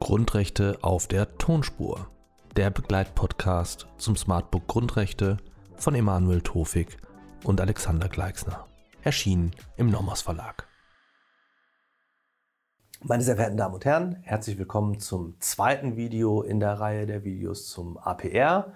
Grundrechte 0.00 0.78
auf 0.82 1.06
der 1.06 1.38
Tonspur. 1.38 2.08
Der 2.56 2.70
Begleitpodcast 2.70 3.86
zum 3.98 4.16
Smartbook 4.16 4.66
Grundrechte 4.66 5.36
von 5.76 5.94
Emanuel 5.94 6.40
Tofik 6.40 6.96
und 7.44 7.60
Alexander 7.60 8.08
Gleixner. 8.08 8.66
Erschienen 9.02 9.52
im 9.76 9.88
Nomos 9.88 10.22
Verlag. 10.22 10.66
Meine 13.00 13.22
sehr 13.22 13.36
verehrten 13.36 13.58
Damen 13.58 13.76
und 13.76 13.84
Herren, 13.84 14.16
herzlich 14.22 14.58
willkommen 14.58 14.98
zum 14.98 15.36
zweiten 15.38 15.96
Video 15.96 16.42
in 16.42 16.58
der 16.58 16.80
Reihe 16.80 17.06
der 17.06 17.22
Videos 17.22 17.68
zum 17.68 17.96
APR. 17.96 18.72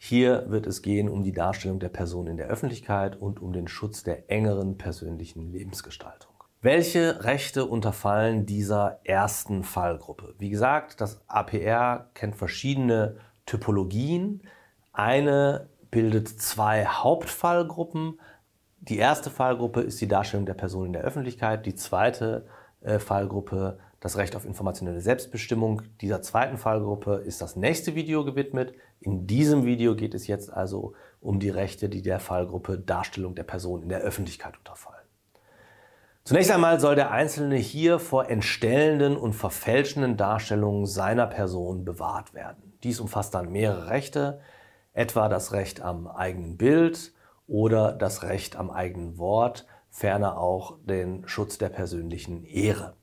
Hier 0.00 0.48
wird 0.48 0.66
es 0.66 0.80
gehen 0.80 1.08
um 1.08 1.24
die 1.24 1.32
Darstellung 1.32 1.80
der 1.80 1.88
Person 1.88 2.28
in 2.28 2.36
der 2.36 2.46
Öffentlichkeit 2.46 3.16
und 3.16 3.42
um 3.42 3.52
den 3.52 3.66
Schutz 3.66 4.04
der 4.04 4.30
engeren 4.30 4.78
persönlichen 4.78 5.50
Lebensgestaltung. 5.52 6.32
Welche 6.62 7.24
Rechte 7.24 7.66
unterfallen 7.66 8.46
dieser 8.46 9.00
ersten 9.04 9.64
Fallgruppe? 9.64 10.34
Wie 10.38 10.50
gesagt, 10.50 11.00
das 11.00 11.20
APR 11.28 12.10
kennt 12.14 12.36
verschiedene 12.36 13.16
Typologien. 13.44 14.42
Eine 14.92 15.68
bildet 15.90 16.28
zwei 16.28 16.84
Hauptfallgruppen. 16.86 18.20
Die 18.80 18.98
erste 18.98 19.30
Fallgruppe 19.30 19.80
ist 19.80 20.00
die 20.00 20.08
Darstellung 20.08 20.46
der 20.46 20.54
Person 20.54 20.86
in 20.86 20.92
der 20.92 21.02
Öffentlichkeit. 21.02 21.66
Die 21.66 21.74
zweite 21.74 22.46
äh, 22.80 22.98
Fallgruppe 22.98 23.78
das 24.00 24.16
Recht 24.16 24.36
auf 24.36 24.44
informationelle 24.44 25.00
Selbstbestimmung. 25.00 25.82
Dieser 26.00 26.22
zweiten 26.22 26.56
Fallgruppe 26.56 27.16
ist 27.16 27.40
das 27.40 27.56
nächste 27.56 27.94
Video 27.94 28.24
gewidmet. 28.24 28.74
In 29.00 29.26
diesem 29.26 29.64
Video 29.64 29.96
geht 29.96 30.14
es 30.14 30.26
jetzt 30.26 30.52
also 30.52 30.94
um 31.20 31.40
die 31.40 31.50
Rechte, 31.50 31.88
die 31.88 32.02
der 32.02 32.20
Fallgruppe 32.20 32.78
Darstellung 32.78 33.34
der 33.34 33.42
Person 33.42 33.82
in 33.82 33.88
der 33.88 34.00
Öffentlichkeit 34.00 34.56
unterfallen. 34.56 34.98
Zunächst 36.22 36.50
einmal 36.50 36.78
soll 36.78 36.94
der 36.94 37.10
Einzelne 37.10 37.56
hier 37.56 37.98
vor 37.98 38.28
entstellenden 38.28 39.16
und 39.16 39.32
verfälschenden 39.32 40.16
Darstellungen 40.16 40.84
seiner 40.84 41.26
Person 41.26 41.84
bewahrt 41.84 42.34
werden. 42.34 42.74
Dies 42.82 43.00
umfasst 43.00 43.34
dann 43.34 43.50
mehrere 43.50 43.88
Rechte, 43.88 44.40
etwa 44.92 45.28
das 45.28 45.52
Recht 45.52 45.80
am 45.80 46.06
eigenen 46.06 46.56
Bild 46.56 47.14
oder 47.46 47.92
das 47.92 48.22
Recht 48.22 48.56
am 48.56 48.70
eigenen 48.70 49.16
Wort, 49.16 49.66
ferner 49.88 50.38
auch 50.38 50.76
den 50.84 51.26
Schutz 51.26 51.56
der 51.56 51.70
persönlichen 51.70 52.44
Ehre. 52.44 52.94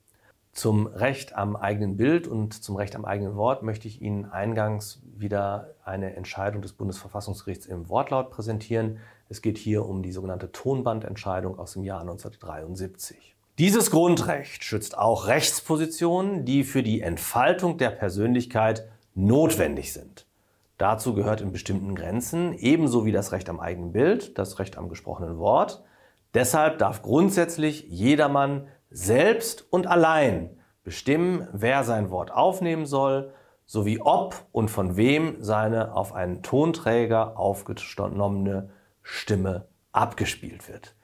Zum 0.56 0.88
Recht 0.88 1.36
am 1.36 1.58
eigenen 1.58 1.98
Bild 1.98 2.28
und 2.28 2.64
zum 2.64 2.78
Recht 2.78 2.96
am 2.96 3.04
eigenen 3.04 3.36
Wort 3.36 3.62
möchte 3.62 3.90
ich 3.90 4.02
Ihnen 4.02 4.24
eingangs 4.24 5.02
wieder 5.18 5.76
eine 5.84 6.16
Entscheidung 6.16 6.62
des 6.62 6.72
Bundesverfassungsgerichts 6.72 7.66
im 7.66 7.90
Wortlaut 7.90 8.32
präsentieren, 8.32 9.00
es 9.28 9.42
geht 9.42 9.58
hier 9.58 9.86
um 9.86 10.02
die 10.02 10.14
sogenannte 10.14 10.54
Tonbandentscheidung 10.54 11.60
aus 11.60 11.74
dem 11.74 11.84
Jahr 11.84 12.00
1973. 12.00 13.36
Dieses 13.58 13.92
Grundrecht 13.92 14.64
schützt 14.64 14.98
auch 14.98 15.28
Rechtspositionen, 15.28 16.46
die 16.46 16.64
für 16.64 16.84
die 16.84 17.02
Entfaltung 17.02 17.78
der 17.78 17.90
Persönlichkeit 17.90 18.88
notwendig 19.14 19.92
sind. 19.92 20.26
Dazu 20.78 21.14
gehört 21.16 21.42
in 21.42 21.52
bestimmten 21.52 21.96
Grenzen 21.96 22.54
ebenso 22.54 23.06
wie 23.06 23.12
das 23.12 23.34
Recht 23.34 23.50
am 23.50 23.60
eigenen 23.60 23.92
Bild, 23.92 24.38
das 24.38 24.58
Recht 24.58 24.78
am 24.78 24.88
gesprochenen 24.88 25.38
Wort. 25.38 25.84
Deshalb 26.34 26.78
darf 26.78 27.02
grundsätzlich 27.02 27.88
jedermann 27.90 28.68
selbst 28.96 29.66
und 29.72 29.88
allein 29.88 30.58
bestimmen, 30.84 31.50
wer 31.52 31.84
sein 31.84 32.10
Wort 32.12 32.32
aufnehmen 32.32 32.86
soll, 32.86 33.34
sowie 33.66 34.00
ob 34.00 34.46
und 34.54 34.70
von 34.70 34.96
wem 34.96 35.38
seine 35.42 35.94
auf 35.94 36.14
einen 36.14 36.44
Tonträger 36.44 37.38
aufgenommene 37.38 38.70
Stimme 39.02 39.68
abgespielt 39.92 40.70
wird. 40.70 40.96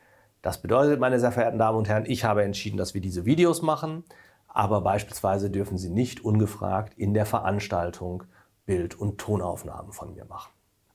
Das 0.41 0.61
bedeutet, 0.61 0.99
meine 0.99 1.19
sehr 1.19 1.33
verehrten 1.33 1.59
Damen 1.59 1.77
und 1.77 1.89
Herren, 1.89 2.05
ich 2.07 2.23
habe 2.23 2.43
entschieden, 2.43 2.77
dass 2.77 2.93
wir 2.93 3.01
diese 3.01 3.25
Videos 3.25 3.61
machen, 3.61 4.05
aber 4.47 4.81
beispielsweise 4.81 5.49
dürfen 5.49 5.77
Sie 5.77 5.89
nicht 5.89 6.23
ungefragt 6.23 6.93
in 6.97 7.13
der 7.13 7.25
Veranstaltung 7.25 8.23
Bild- 8.65 8.95
und 8.95 9.17
Tonaufnahmen 9.17 9.91
von 9.91 10.13
mir 10.13 10.25
machen. 10.25 10.51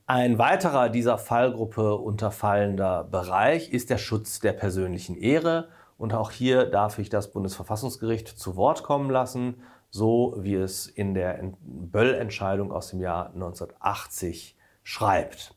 Ein 0.06 0.38
weiterer 0.38 0.88
dieser 0.88 1.18
Fallgruppe 1.18 1.96
unterfallender 1.96 3.04
Bereich 3.04 3.70
ist 3.70 3.90
der 3.90 3.98
Schutz 3.98 4.40
der 4.40 4.52
persönlichen 4.52 5.16
Ehre. 5.16 5.68
Und 5.98 6.12
auch 6.12 6.30
hier 6.30 6.66
darf 6.66 6.98
ich 6.98 7.08
das 7.08 7.32
Bundesverfassungsgericht 7.32 8.28
zu 8.28 8.56
Wort 8.56 8.82
kommen 8.82 9.10
lassen, 9.10 9.62
so 9.90 10.34
wie 10.38 10.54
es 10.54 10.86
in 10.86 11.14
der 11.14 11.52
Böll-Entscheidung 11.60 12.70
aus 12.72 12.90
dem 12.90 13.00
Jahr 13.00 13.28
1980 13.34 14.56
schreibt 14.82 15.54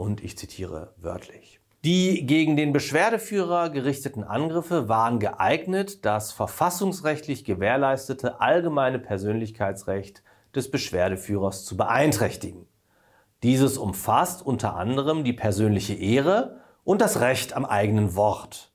und 0.00 0.24
ich 0.24 0.38
zitiere 0.38 0.94
wörtlich. 0.96 1.60
Die 1.84 2.26
gegen 2.26 2.56
den 2.56 2.72
Beschwerdeführer 2.72 3.70
gerichteten 3.70 4.24
Angriffe 4.24 4.88
waren 4.88 5.18
geeignet, 5.18 6.04
das 6.04 6.32
verfassungsrechtlich 6.32 7.44
gewährleistete 7.44 8.40
allgemeine 8.40 8.98
Persönlichkeitsrecht 8.98 10.22
des 10.54 10.70
Beschwerdeführers 10.70 11.64
zu 11.64 11.76
beeinträchtigen. 11.76 12.66
Dieses 13.42 13.78
umfasst 13.78 14.44
unter 14.44 14.74
anderem 14.74 15.24
die 15.24 15.32
persönliche 15.32 15.94
Ehre 15.94 16.60
und 16.84 17.00
das 17.00 17.20
Recht 17.20 17.54
am 17.54 17.64
eigenen 17.64 18.14
Wort. 18.14 18.69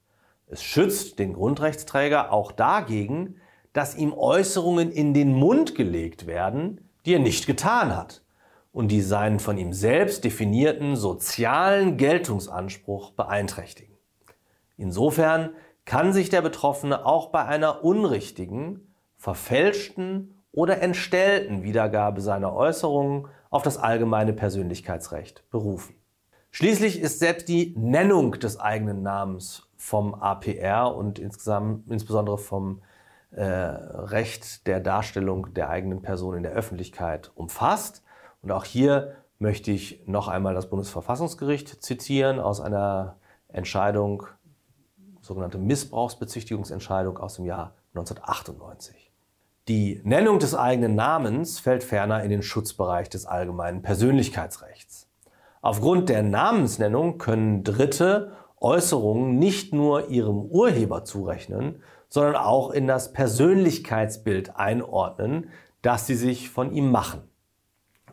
Es 0.47 0.63
schützt 0.63 1.19
den 1.19 1.33
Grundrechtsträger 1.33 2.31
auch 2.31 2.51
dagegen, 2.51 3.35
dass 3.73 3.95
ihm 3.95 4.13
Äußerungen 4.13 4.91
in 4.91 5.13
den 5.13 5.33
Mund 5.33 5.75
gelegt 5.75 6.27
werden, 6.27 6.89
die 7.05 7.13
er 7.13 7.19
nicht 7.19 7.47
getan 7.47 7.95
hat 7.95 8.23
und 8.71 8.89
die 8.89 9.01
seinen 9.01 9.39
von 9.39 9.57
ihm 9.57 9.73
selbst 9.73 10.23
definierten 10.23 10.95
sozialen 10.95 11.97
Geltungsanspruch 11.97 13.11
beeinträchtigen. 13.11 13.95
Insofern 14.77 15.51
kann 15.85 16.13
sich 16.13 16.29
der 16.29 16.41
Betroffene 16.41 17.05
auch 17.05 17.29
bei 17.29 17.45
einer 17.45 17.83
unrichtigen, 17.83 18.93
verfälschten 19.17 20.43
oder 20.51 20.81
entstellten 20.81 21.63
Wiedergabe 21.63 22.21
seiner 22.21 22.53
Äußerungen 22.53 23.27
auf 23.49 23.63
das 23.63 23.77
allgemeine 23.77 24.33
Persönlichkeitsrecht 24.33 25.49
berufen. 25.49 25.95
Schließlich 26.55 27.01
ist 27.01 27.19
selbst 27.19 27.49
die 27.49 27.73
Nennung 27.77 28.39
des 28.39 28.57
eigenen 28.57 29.03
Namens 29.03 29.67
vom 29.75 30.13
APR 30.13 30.95
und 30.95 31.19
insgesamt, 31.19 31.91
insbesondere 31.91 32.37
vom 32.37 32.81
äh, 33.31 33.43
Recht 33.43 34.65
der 34.65 34.79
Darstellung 34.79 35.53
der 35.53 35.69
eigenen 35.69 36.01
Person 36.01 36.37
in 36.37 36.43
der 36.43 36.53
Öffentlichkeit 36.53 37.29
umfasst. 37.35 38.03
Und 38.41 38.53
auch 38.53 38.63
hier 38.63 39.17
möchte 39.37 39.69
ich 39.71 40.07
noch 40.07 40.29
einmal 40.29 40.55
das 40.55 40.69
Bundesverfassungsgericht 40.69 41.83
zitieren 41.83 42.39
aus 42.39 42.61
einer 42.61 43.17
Entscheidung, 43.49 44.23
sogenannte 45.19 45.57
Missbrauchsbezichtigungsentscheidung 45.57 47.17
aus 47.17 47.35
dem 47.35 47.43
Jahr 47.43 47.73
1998. 47.95 49.11
Die 49.67 49.99
Nennung 50.05 50.39
des 50.39 50.55
eigenen 50.55 50.95
Namens 50.95 51.59
fällt 51.59 51.83
ferner 51.83 52.23
in 52.23 52.29
den 52.29 52.43
Schutzbereich 52.43 53.09
des 53.09 53.25
allgemeinen 53.25 53.81
Persönlichkeitsrechts. 53.81 55.04
Aufgrund 55.65 56.09
der 56.09 56.21
Namensnennung 56.21 57.17
können 57.17 57.63
Dritte 57.63 58.33
Äußerungen 58.61 59.39
nicht 59.39 59.73
nur 59.73 60.09
ihrem 60.09 60.43
Urheber 60.43 61.05
zurechnen, 61.05 61.81
sondern 62.07 62.35
auch 62.35 62.69
in 62.69 62.85
das 62.85 63.13
Persönlichkeitsbild 63.13 64.57
einordnen, 64.57 65.49
das 65.81 66.05
sie 66.05 66.13
sich 66.13 66.51
von 66.51 66.71
ihm 66.71 66.91
machen. 66.91 67.23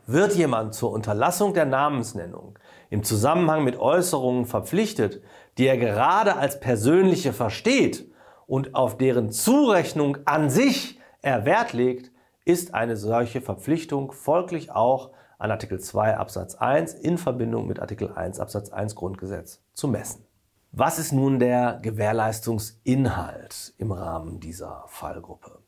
Wird 0.06 0.34
jemand 0.34 0.72
zur 0.72 0.92
Unterlassung 0.92 1.52
der 1.52 1.66
Namensnennung 1.66 2.58
im 2.88 3.02
Zusammenhang 3.02 3.64
mit 3.64 3.78
Äußerungen 3.78 4.46
verpflichtet, 4.46 5.20
die 5.58 5.66
er 5.66 5.76
gerade 5.76 6.36
als 6.36 6.58
persönliche 6.58 7.34
versteht 7.34 8.10
und 8.46 8.74
auf 8.74 8.96
deren 8.96 9.30
Zurechnung 9.30 10.16
an 10.24 10.48
sich 10.48 10.98
er 11.20 11.44
Wert 11.44 11.74
legt, 11.74 12.12
ist 12.46 12.72
eine 12.72 12.96
solche 12.96 13.42
Verpflichtung 13.42 14.12
folglich 14.12 14.72
auch 14.72 15.10
an 15.42 15.50
Artikel 15.50 15.80
2 15.80 16.18
Absatz 16.18 16.54
1 16.54 16.94
in 16.94 17.18
Verbindung 17.18 17.66
mit 17.66 17.80
Artikel 17.80 18.12
1 18.12 18.38
Absatz 18.38 18.70
1 18.70 18.94
Grundgesetz 18.94 19.60
zu 19.74 19.88
messen. 19.88 20.24
Was 20.70 21.00
ist 21.00 21.12
nun 21.12 21.40
der 21.40 21.80
Gewährleistungsinhalt 21.82 23.74
im 23.76 23.90
Rahmen 23.90 24.38
dieser 24.38 24.84
Fallgruppe? 24.86 25.58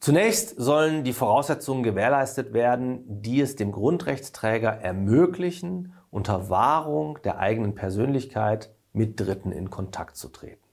Zunächst 0.00 0.54
sollen 0.58 1.04
die 1.04 1.12
Voraussetzungen 1.12 1.84
gewährleistet 1.84 2.52
werden, 2.52 3.04
die 3.06 3.40
es 3.40 3.54
dem 3.54 3.70
Grundrechtsträger 3.70 4.70
ermöglichen, 4.70 5.92
unter 6.10 6.50
Wahrung 6.50 7.20
der 7.22 7.38
eigenen 7.38 7.76
Persönlichkeit 7.76 8.74
mit 8.92 9.20
Dritten 9.20 9.52
in 9.52 9.70
Kontakt 9.70 10.16
zu 10.16 10.28
treten. 10.28 10.64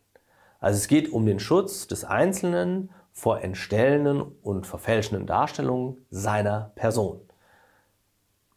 Also 0.60 0.78
es 0.78 0.88
geht 0.88 1.14
um 1.14 1.28
den 1.28 1.40
Schutz 1.40 1.86
des 1.86 2.06
Einzelnen 2.06 2.90
vor 3.12 3.42
entstellenden 3.42 4.22
und 4.22 4.66
verfälschenden 4.66 5.28
Darstellungen 5.28 6.06
seiner 6.10 6.72
Person. 6.74 7.22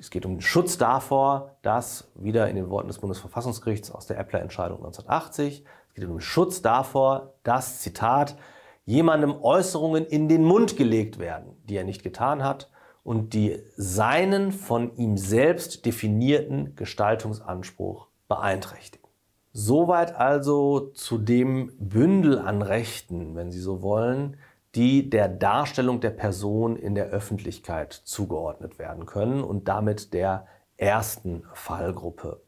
Es 0.00 0.10
geht 0.10 0.24
um 0.24 0.36
den 0.36 0.40
Schutz 0.40 0.78
davor, 0.78 1.56
dass, 1.62 2.12
wieder 2.14 2.48
in 2.48 2.54
den 2.54 2.70
Worten 2.70 2.86
des 2.86 2.98
Bundesverfassungsgerichts 2.98 3.90
aus 3.90 4.06
der 4.06 4.18
Eppler-Entscheidung 4.18 4.78
1980, 4.78 5.64
es 5.88 5.94
geht 5.94 6.04
um 6.04 6.12
den 6.12 6.20
Schutz 6.20 6.62
davor, 6.62 7.34
dass, 7.42 7.80
Zitat, 7.80 8.36
jemandem 8.84 9.34
Äußerungen 9.42 10.06
in 10.06 10.28
den 10.28 10.44
Mund 10.44 10.76
gelegt 10.76 11.18
werden, 11.18 11.56
die 11.64 11.76
er 11.76 11.84
nicht 11.84 12.04
getan 12.04 12.44
hat 12.44 12.70
und 13.02 13.34
die 13.34 13.60
seinen 13.76 14.52
von 14.52 14.94
ihm 14.96 15.16
selbst 15.16 15.84
definierten 15.84 16.76
Gestaltungsanspruch 16.76 18.06
beeinträchtigen. 18.28 19.08
Soweit 19.52 20.14
also 20.14 20.90
zu 20.94 21.18
dem 21.18 21.72
Bündel 21.80 22.38
an 22.38 22.62
Rechten, 22.62 23.34
wenn 23.34 23.50
Sie 23.50 23.60
so 23.60 23.82
wollen, 23.82 24.36
die 24.78 25.10
der 25.10 25.26
Darstellung 25.26 25.98
der 25.98 26.10
Person 26.10 26.76
in 26.76 26.94
der 26.94 27.06
Öffentlichkeit 27.06 27.92
zugeordnet 27.92 28.78
werden 28.78 29.06
können 29.06 29.42
und 29.42 29.66
damit 29.66 30.14
der 30.14 30.46
ersten 30.76 31.42
Fallgruppe. 31.52 32.40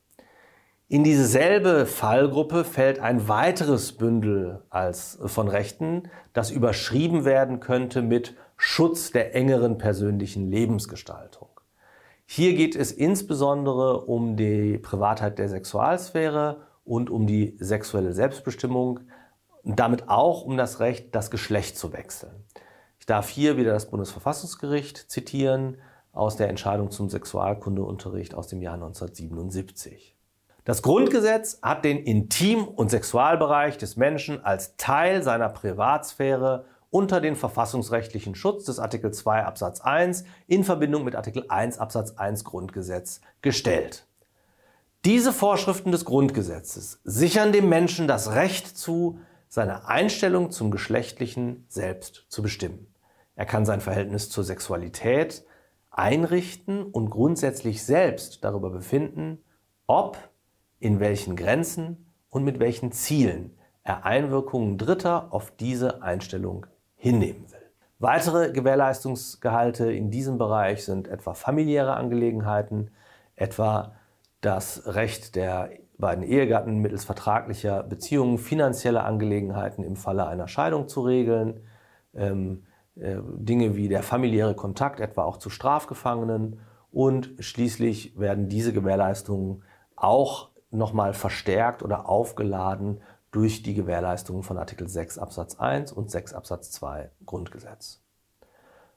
In 0.87 1.03
dieselbe 1.03 1.87
Fallgruppe 1.87 2.63
fällt 2.63 3.01
ein 3.01 3.27
weiteres 3.27 3.91
Bündel 3.91 4.63
als 4.71 5.19
von 5.25 5.49
Rechten, 5.49 6.05
das 6.33 6.53
überschrieben 6.53 7.25
werden 7.25 7.59
könnte 7.59 8.01
mit 8.01 8.37
Schutz 8.57 9.11
der 9.11 9.35
engeren 9.35 9.77
persönlichen 9.77 10.53
Lebensgestaltung. 10.53 11.49
Hier 12.27 12.55
geht 12.55 12.77
es 12.77 12.93
insbesondere 12.93 14.03
um 14.03 14.37
die 14.37 14.79
Privatheit 14.79 15.41
der 15.41 15.49
Sexualsphäre 15.49 16.59
und 16.85 17.11
um 17.11 17.27
die 17.27 17.57
sexuelle 17.59 18.13
Selbstbestimmung 18.13 19.01
und 19.63 19.79
damit 19.79 20.09
auch 20.09 20.43
um 20.43 20.57
das 20.57 20.81
Recht, 20.81 21.15
das 21.15 21.31
Geschlecht 21.31 21.77
zu 21.77 21.93
wechseln. 21.93 22.45
Ich 22.99 23.07
darf 23.07 23.29
hier 23.29 23.57
wieder 23.57 23.73
das 23.73 23.91
Bundesverfassungsgericht 23.91 25.11
zitieren 25.11 25.79
aus 26.13 26.37
der 26.37 26.49
Entscheidung 26.49 26.91
zum 26.91 27.09
Sexualkundeunterricht 27.09 28.35
aus 28.35 28.49
dem 28.49 28.63
Jahr 28.63 28.75
1977. 28.75 30.17
Das 30.65 30.83
Grundgesetz 30.83 31.59
hat 31.63 31.85
den 31.85 31.99
Intim- 31.99 32.69
und 32.69 32.91
Sexualbereich 32.91 33.79
des 33.79 33.97
Menschen 33.97 34.45
als 34.45 34.77
Teil 34.77 35.23
seiner 35.23 35.49
Privatsphäre 35.49 36.67
unter 36.91 37.21
den 37.21 37.37
verfassungsrechtlichen 37.37 38.35
Schutz 38.35 38.65
des 38.65 38.79
Artikel 38.79 39.13
2 39.13 39.45
Absatz 39.45 39.81
1 39.81 40.25
in 40.49 40.65
Verbindung 40.65 41.05
mit 41.05 41.17
Artikel 41.17 41.45
1 41.49 41.79
Absatz 41.79 42.13
1 42.13 42.45
Grundgesetz 42.45 43.21
gestellt. 43.43 44.07
Diese 45.05 45.33
Vorschriften 45.33 45.93
des 45.93 46.05
Grundgesetzes 46.05 47.01
sichern 47.05 47.53
dem 47.53 47.69
Menschen 47.69 48.07
das 48.07 48.35
Recht 48.35 48.77
zu, 48.77 49.19
seine 49.51 49.89
Einstellung 49.89 50.53
zum 50.53 50.71
Geschlechtlichen 50.71 51.67
selbst 51.69 52.27
zu 52.29 52.41
bestimmen. 52.41 52.87
Er 53.35 53.47
kann 53.47 53.67
sein 53.67 53.81
Verhältnis 53.81 54.31
zur 54.31 54.45
Sexualität 54.45 55.45
einrichten 55.91 56.85
und 56.85 57.11
grundsätzlich 57.11 57.85
selbst 57.85 58.45
darüber 58.45 58.71
befinden, 58.71 59.43
ob, 59.89 60.17
in 60.79 61.01
welchen 61.01 61.35
Grenzen 61.35 62.13
und 62.31 62.45
mit 62.45 62.61
welchen 62.61 62.93
Zielen 62.93 63.59
er 63.83 64.05
Einwirkungen 64.05 64.79
Dritter 64.79 65.33
auf 65.33 65.51
diese 65.51 66.01
Einstellung 66.01 66.67
hinnehmen 66.95 67.51
will. 67.51 67.59
Weitere 67.99 68.53
Gewährleistungsgehalte 68.53 69.91
in 69.91 70.13
diesem 70.13 70.39
Bereich 70.39 70.85
sind 70.85 71.09
etwa 71.09 71.35
familiäre 71.35 71.95
Angelegenheiten, 71.95 72.93
etwa 73.35 73.97
das 74.43 74.87
Recht 74.87 75.35
der 75.35 75.71
beiden 76.01 76.25
Ehegatten 76.25 76.79
mittels 76.79 77.05
vertraglicher 77.05 77.83
Beziehungen 77.83 78.39
finanzielle 78.39 79.03
Angelegenheiten 79.03 79.85
im 79.85 79.97
Falle 79.97 80.27
einer 80.27 80.49
Scheidung 80.49 80.89
zu 80.89 81.03
regeln, 81.03 81.61
ähm, 82.15 82.65
äh, 82.97 83.17
Dinge 83.37 83.77
wie 83.77 83.89
der 83.89 84.03
familiäre 84.03 84.55
Kontakt, 84.55 85.01
etwa 85.01 85.25
auch 85.25 85.37
zu 85.37 85.51
Strafgefangenen 85.51 86.61
und 86.91 87.35
schließlich 87.39 88.19
werden 88.19 88.49
diese 88.49 88.73
Gewährleistungen 88.73 89.63
auch 89.97 90.51
nochmal 90.71 91.15
verstärkt 91.15 91.83
oder 91.83 92.09
aufgeladen 92.09 93.01
durch 93.31 93.63
die 93.63 93.75
Gewährleistungen 93.75 94.43
von 94.43 94.59
Artikel 94.59 94.89
6 94.89 95.19
Absatz 95.19 95.57
1 95.57 95.93
und 95.93 96.11
6 96.11 96.35
Absatz 96.35 96.71
2 96.73 97.11
Grundgesetz. 97.27 98.03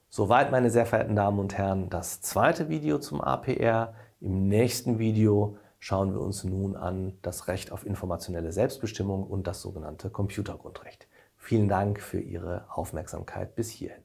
Soweit, 0.09 0.51
meine 0.51 0.69
sehr 0.69 0.85
verehrten 0.85 1.15
Damen 1.15 1.39
und 1.39 1.57
Herren, 1.57 1.89
das 1.89 2.21
zweite 2.21 2.69
Video 2.69 2.99
zum 2.99 3.21
APR. 3.21 3.93
Im 4.21 4.47
nächsten 4.47 4.99
Video 4.99 5.57
schauen 5.83 6.13
wir 6.13 6.21
uns 6.21 6.45
nun 6.45 6.77
an 6.77 7.17
das 7.23 7.49
Recht 7.49 7.73
auf 7.73 7.85
informationelle 7.85 8.53
Selbstbestimmung 8.53 9.27
und 9.27 9.47
das 9.47 9.59
sogenannte 9.59 10.09
Computergrundrecht. 10.09 11.09
Vielen 11.35 11.67
Dank 11.67 11.99
für 11.99 12.21
Ihre 12.21 12.67
Aufmerksamkeit 12.71 13.53
bis 13.55 13.69
hierhin. 13.69 14.01